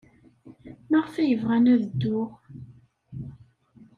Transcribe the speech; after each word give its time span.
Maɣef 0.89 1.13
ay 1.15 1.31
bɣan 1.41 1.65
ad 1.73 1.81
dduɣ? 1.89 2.31